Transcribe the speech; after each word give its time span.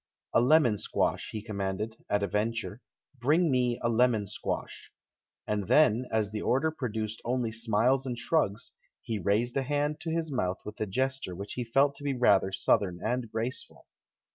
"A 0.33 0.41
lemon 0.41 0.79
squash," 0.79 1.29
he 1.31 1.43
commanded, 1.43 1.95
at 2.09 2.23
a 2.23 2.27
venture, 2.27 2.81
"bring 3.19 3.51
me 3.51 3.77
a 3.83 3.87
lemon 3.87 4.25
squash!" 4.25 4.91
And 5.45 5.67
then, 5.67 6.07
as 6.11 6.31
the 6.31 6.41
order 6.41 6.71
produced 6.71 7.21
only 7.23 7.51
smiles 7.51 8.07
and 8.07 8.17
shrugs, 8.17 8.71
he 9.03 9.19
raised 9.19 9.57
a 9.57 9.61
hand 9.61 9.99
to 9.99 10.09
his 10.09 10.31
mouth 10.31 10.57
w 10.65 10.73
ith 10.75 10.81
a 10.81 10.89
gesture 10.89 11.35
which 11.35 11.53
he 11.53 11.63
felt 11.63 11.93
to 11.97 12.03
be 12.03 12.15
rather 12.15 12.51
Southern 12.51 12.99
and 13.05 13.31
graceful. 13.31 13.85